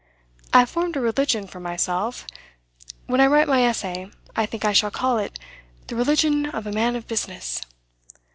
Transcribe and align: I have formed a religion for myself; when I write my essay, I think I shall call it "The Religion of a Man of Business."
I 0.51 0.57
have 0.61 0.69
formed 0.71 0.97
a 0.97 0.99
religion 0.99 1.45
for 1.45 1.59
myself; 1.59 2.25
when 3.05 3.21
I 3.21 3.27
write 3.27 3.47
my 3.47 3.61
essay, 3.61 4.09
I 4.35 4.47
think 4.47 4.65
I 4.65 4.73
shall 4.73 4.89
call 4.89 5.19
it 5.19 5.37
"The 5.85 5.95
Religion 5.95 6.47
of 6.47 6.65
a 6.65 6.71
Man 6.71 6.95
of 6.95 7.07
Business." 7.07 7.61